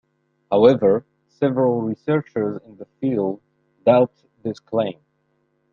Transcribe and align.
However, 0.51 1.05
several 1.27 1.83
researchers 1.83 2.59
in 2.65 2.75
the 2.77 2.87
field 2.99 3.39
doubt 3.85 4.11
this 4.41 4.59
claim. 4.59 4.97